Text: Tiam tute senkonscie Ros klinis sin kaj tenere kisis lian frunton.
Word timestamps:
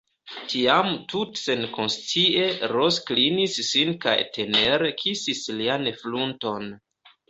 Tiam 0.53 0.87
tute 1.13 1.41
senkonscie 1.41 2.49
Ros 2.73 2.99
klinis 3.11 3.61
sin 3.71 3.97
kaj 4.09 4.17
tenere 4.41 4.95
kisis 5.05 5.49
lian 5.63 5.91
frunton. 6.05 6.73